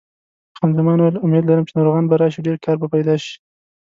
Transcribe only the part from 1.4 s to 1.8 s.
لرم چې